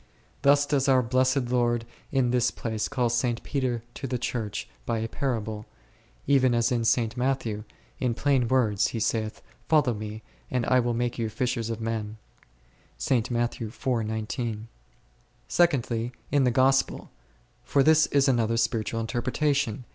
[0.01, 3.43] 58 On i^olg Ftrgtmtg, Thus does our Blessed Lord in this place call St.
[3.43, 5.67] Peter to the Church by a parable,
[6.25, 7.15] even as in St.
[7.15, 7.65] Matthew,
[7.99, 12.15] in plain words, He saith, Follow Me, and I will make you fishers ofmen
[12.97, 14.67] f.
[15.47, 17.11] Secondly, in the Gospel;
[17.63, 19.85] for this is another spiritual interpretation.